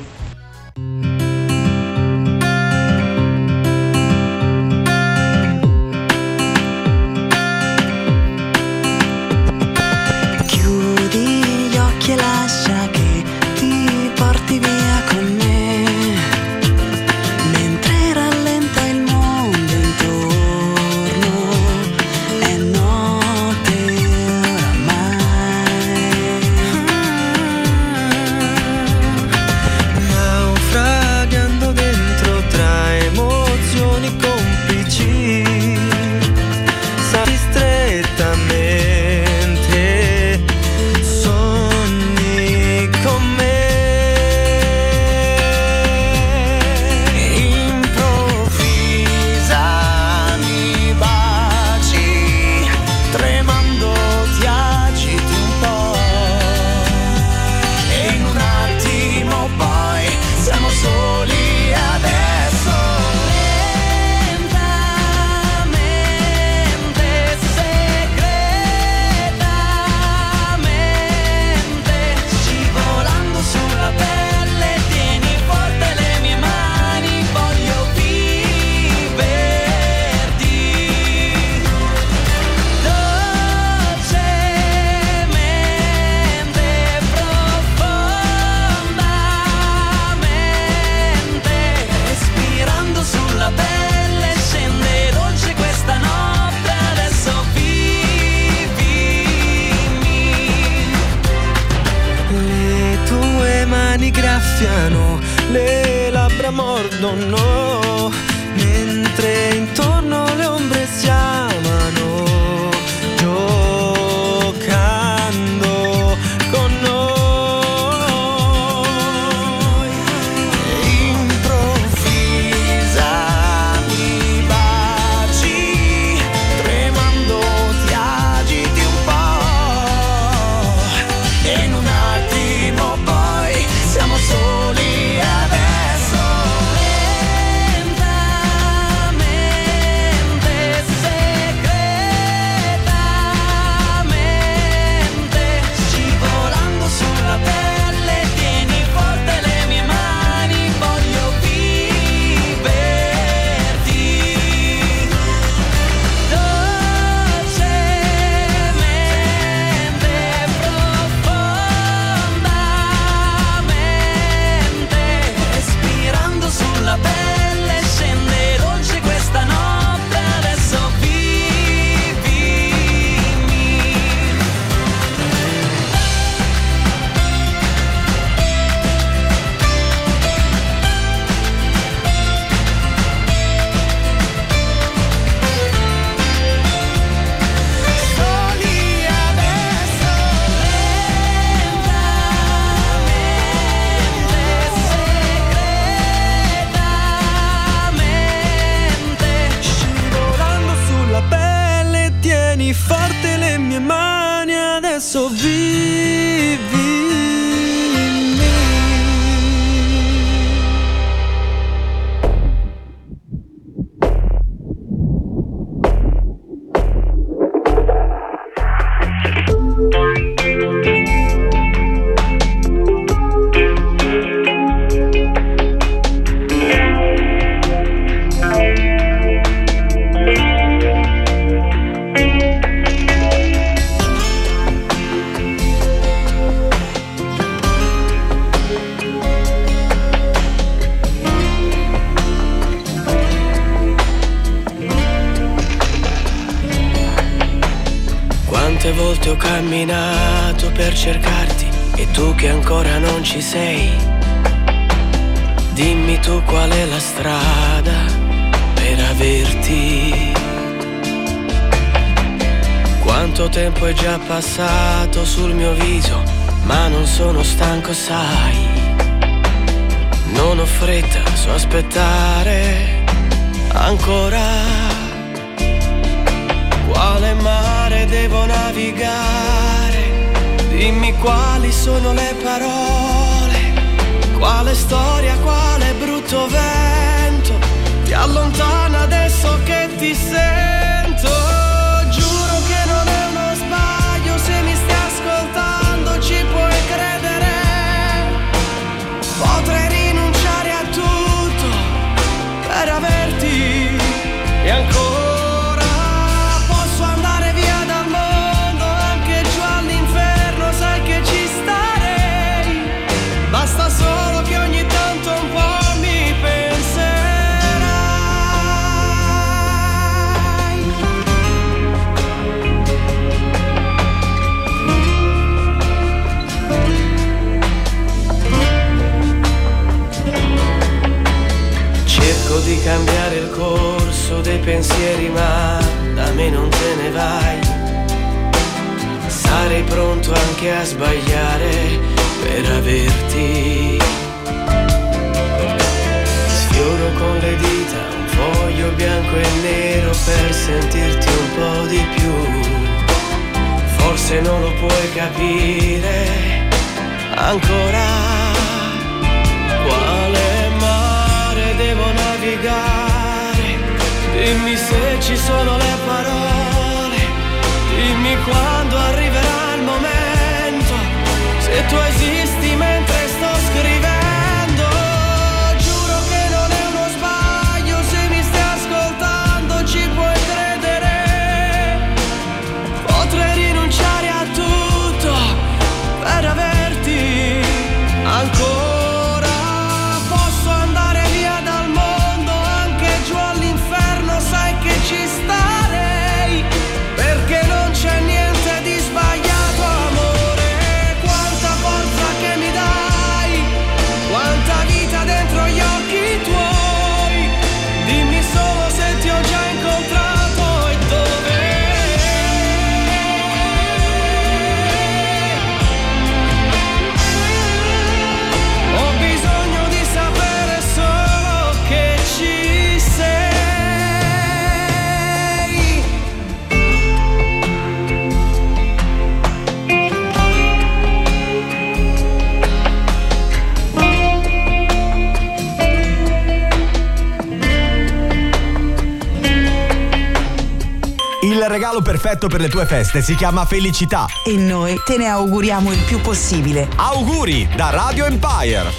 Regalo 441.80 442.02
perfetto 442.02 442.50
per 442.50 442.60
le 442.60 442.68
tue 442.68 442.86
feste 442.86 443.22
si 443.22 443.36
chiama 443.36 443.64
felicità. 443.64 444.26
E 444.46 444.58
noi 444.58 445.00
te 445.06 445.16
ne 445.16 445.28
auguriamo 445.28 445.94
il 445.94 446.04
più 446.06 446.20
possibile. 446.20 446.90
Auguri 446.98 447.70
da 447.74 447.90
Radio 447.90 448.26
Empire. 448.26 448.92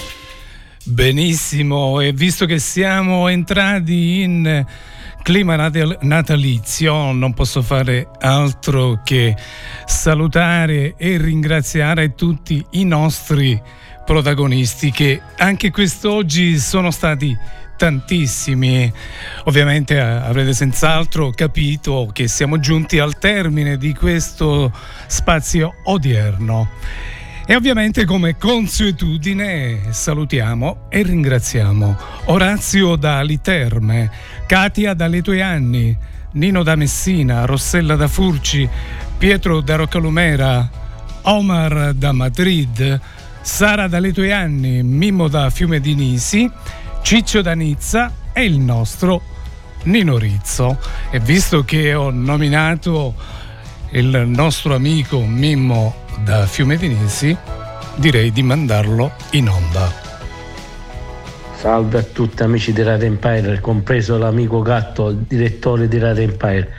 Benissimo, 0.85 2.01
e 2.01 2.13
visto 2.15 2.47
che 2.47 2.59
siamo 2.59 3.29
entrati 3.29 4.23
in 4.23 4.65
clima 5.23 5.57
natal- 5.57 5.99
natalizio, 6.01 7.13
non 7.13 7.35
posso 7.35 7.61
fare 7.61 8.09
altro 8.19 9.03
che 9.05 9.37
salutare 9.85 10.95
e 10.97 11.19
ringraziare 11.19 12.15
tutti 12.15 12.65
i 12.71 12.85
nostri 12.87 13.61
protagonisti 14.07 14.91
che 14.91 15.21
anche 15.37 15.71
quest'oggi 15.71 16.59
sono 16.59 16.91
stati 16.91 17.37
tantissimi. 17.81 18.93
Ovviamente 19.45 19.95
eh, 19.95 20.01
avrete 20.01 20.53
senz'altro 20.53 21.31
capito 21.31 22.11
che 22.13 22.29
siamo 22.29 22.61
giunti 22.61 22.99
al 22.99 23.19
termine 23.19 23.79
di 23.79 23.95
questo 23.95 24.71
spazio 25.07 25.77
odierno. 25.85 26.69
E 27.47 27.57
ovviamente 27.57 28.05
come 28.05 28.37
consuetudine 28.37 29.93
salutiamo 29.93 30.89
e 30.91 31.03
ringraziamo 31.03 31.97
Orazio 32.27 32.97
da 32.97 33.17
Aliterme, 33.17 34.11
Katia 34.47 34.93
dalle 34.93 35.23
tue 35.23 35.41
anni, 35.41 35.97
Nino 36.33 36.63
da 36.63 36.77
Messina, 36.77 37.47
Rossella 37.47 37.97
da 37.97 38.09
Furci, 38.09 38.69
Pietro 39.17 39.63
da 39.63 39.77
Roccalumera, 39.77 40.69
Omar 41.23 41.95
da 41.95 42.13
Madrid, 42.13 43.01
Sara 43.41 43.89
dalle 43.89 44.13
tue 44.13 44.35
anni, 44.35 44.83
Mimmo 44.83 45.27
da 45.29 45.49
Fiume 45.49 45.81
di 45.81 45.95
Nisi, 45.95 46.49
Ciccio 47.03 47.43
da 47.43 47.55
Nizza 47.55 48.13
e 48.33 48.45
il 48.45 48.59
nostro 48.59 49.21
Nino 49.85 50.19
Rizzo. 50.19 50.79
E 51.11 51.19
visto 51.19 51.65
che 51.65 51.95
ho 51.95 52.11
nominato 52.11 53.15
il 53.91 54.25
nostro 54.27 54.75
amico 54.75 55.21
Mimmo 55.21 55.95
da 56.25 56.47
Fiume 56.47 56.77
di 56.77 56.89
Nisi, 56.89 57.37
direi 57.97 58.31
di 58.31 58.43
mandarlo 58.43 59.13
in 59.31 59.49
onda. 59.49 59.93
Salve 61.57 61.99
a 61.99 62.03
tutti 62.03 62.43
amici 62.43 62.73
di 62.73 62.83
Radio 62.83 63.07
Empire, 63.07 63.61
compreso 63.61 64.17
l'amico 64.17 64.63
Gatto, 64.63 65.13
direttore 65.13 65.89
di 65.89 65.99
Radio 65.99 66.23
Empire. 66.23 66.73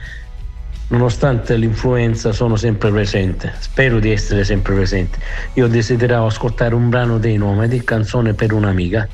Nonostante 0.88 1.56
l'influenza 1.56 2.32
sono 2.32 2.56
sempre 2.56 2.92
presente, 2.92 3.54
spero 3.60 4.00
di 4.00 4.12
essere 4.12 4.44
sempre 4.44 4.74
presente. 4.74 5.20
Io 5.54 5.68
desideravo 5.68 6.26
ascoltare 6.26 6.76
un 6.76 6.90
brano 6.90 7.18
dei 7.18 7.38
Nomadi, 7.38 7.84
canzone 7.84 8.34
per 8.34 8.54
un'amica, 8.54 9.08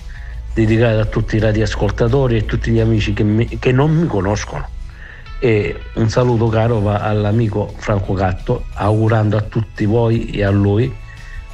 dedicata 0.65 1.01
a 1.01 1.05
tutti 1.05 1.35
i 1.35 1.39
radioascoltatori 1.39 2.37
e 2.37 2.45
tutti 2.45 2.71
gli 2.71 2.79
amici 2.79 3.13
che, 3.13 3.23
mi- 3.23 3.59
che 3.59 3.71
non 3.71 3.91
mi 3.91 4.07
conoscono. 4.07 4.67
E 5.39 5.79
un 5.95 6.09
saluto 6.09 6.47
caro 6.47 6.79
va 6.79 7.01
all'amico 7.01 7.71
Franco 7.77 8.13
Gatto, 8.13 8.65
augurando 8.73 9.37
a 9.37 9.41
tutti 9.41 9.85
voi 9.85 10.31
e 10.31 10.43
a 10.43 10.49
lui 10.49 10.91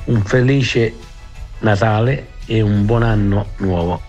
un 0.06 0.22
felice 0.24 0.94
Natale 1.60 2.28
e 2.46 2.62
un 2.62 2.86
buon 2.86 3.04
anno 3.04 3.48
nuovo. 3.58 4.02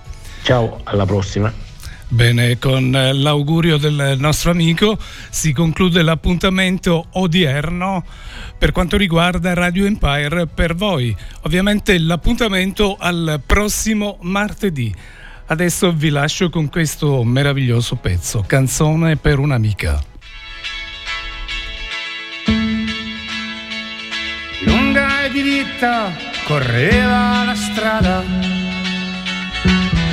Ciao, 0.43 0.81
alla 0.85 1.07
prossima. 1.07 1.64
Bene, 2.09 2.59
con 2.59 2.95
eh, 2.95 3.13
l'augurio 3.13 3.77
del 3.77 4.17
nostro 4.19 4.51
amico 4.51 4.99
si 5.31 5.53
conclude 5.53 6.03
l'appuntamento 6.03 7.07
odierno 7.13 8.05
per 8.57 8.73
quanto 8.73 8.97
riguarda 8.97 9.55
Radio 9.55 9.87
Empire 9.87 10.47
per 10.47 10.75
voi. 10.75 11.15
Ovviamente 11.43 11.99
l'appuntamento 11.99 12.97
al 12.99 13.41
prossimo 13.45 14.19
martedì. 14.21 14.95
Adesso 15.47 15.93
vi 15.93 16.09
lascio 16.11 16.51
con 16.51 16.69
questo 16.69 17.23
meraviglioso 17.25 17.97
pezzo, 17.97 18.45
Canzone 18.47 19.17
per 19.17 19.39
un'amica. 19.39 20.13
lunga 24.65 25.25
e 25.25 25.31
diritta 25.31 26.13
correva 26.45 27.45
la 27.45 27.55
strada, 27.55 28.23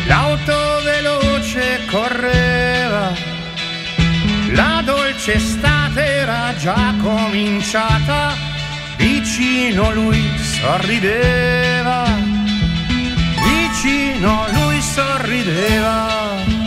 l'auto 0.07 0.80
veloce 1.01 1.79
correva, 1.89 3.11
la 4.51 4.81
dolce 4.85 5.33
estate 5.33 6.03
era 6.03 6.53
già 6.57 6.93
cominciata, 7.01 8.35
vicino 8.97 9.91
lui 9.93 10.21
sorrideva, 10.37 12.05
vicino 13.43 14.45
lui 14.51 14.81
sorrideva. 14.81 16.60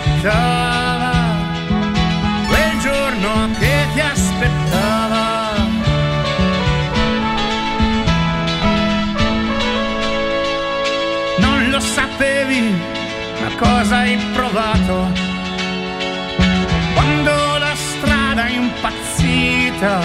Aspettava, 0.00 1.12
quel 2.48 2.78
giorno 2.80 3.48
che 3.58 3.86
ti 3.92 4.00
aspettava. 4.00 5.28
Non 11.38 11.70
lo 11.70 11.80
sapevi, 11.80 12.74
ma 13.40 13.50
cosa 13.58 13.98
hai 13.98 14.16
provato? 14.32 15.12
Quando 16.94 17.58
la 17.58 17.74
strada 17.74 18.46
è 18.46 18.50
impazzita, 18.50 20.00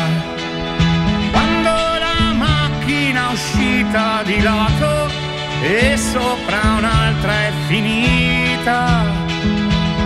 quando 1.32 1.72
la 2.00 2.34
macchina 2.34 3.30
è 3.30 3.34
uscita 3.34 4.22
di 4.24 4.42
lato 4.42 5.24
e 5.62 5.98
sopra 5.98 6.76
un'altra 6.78 7.34
è 7.48 7.52
finita, 7.68 9.25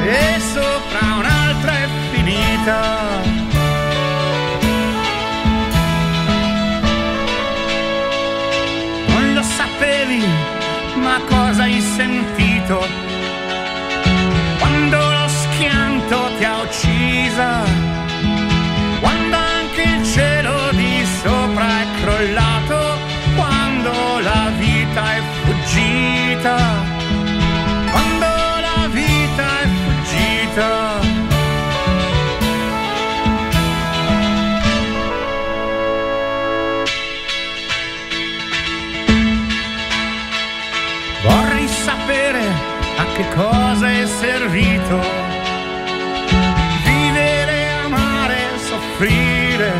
e 0.09 0.39
sopra 0.39 1.13
un'altra 1.19 1.71
è 1.71 2.08
servito 44.89 45.01
vivere, 46.83 47.69
amare, 47.83 48.37
soffrire, 48.57 49.71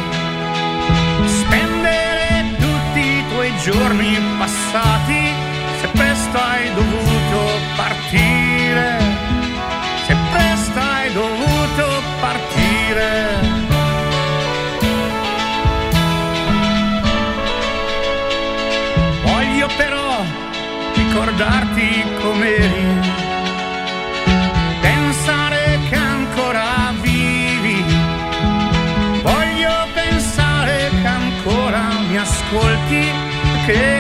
spendere 1.26 2.56
tutti 2.58 3.00
i 3.00 3.24
tuoi 3.30 3.52
giorni 3.58 4.18
passati 4.38 5.34
se 5.82 5.88
presto 5.88 6.38
hai 6.38 6.74
dovuto 6.74 7.40
partire, 7.76 9.00
se 10.06 10.16
presto 10.32 10.80
hai 10.80 11.14
dovuto 11.14 12.04
partire. 12.20 13.48
Voglio 19.24 19.68
però 19.76 20.24
ricordarti 20.94 22.04
com'eri, 22.22 23.29
che 33.72 33.99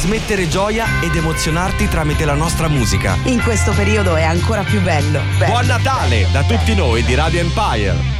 Trasmettere 0.00 0.48
gioia 0.48 0.86
ed 1.02 1.14
emozionarti 1.14 1.86
tramite 1.86 2.24
la 2.24 2.32
nostra 2.32 2.68
musica. 2.68 3.18
In 3.24 3.42
questo 3.42 3.72
periodo 3.72 4.16
è 4.16 4.22
ancora 4.22 4.62
più 4.62 4.80
bello. 4.80 5.20
bello. 5.36 5.52
Buon 5.52 5.66
Natale 5.66 6.26
da 6.32 6.42
tutti 6.42 6.74
noi 6.74 7.02
di 7.02 7.14
Radio 7.14 7.40
Empire. 7.40 8.19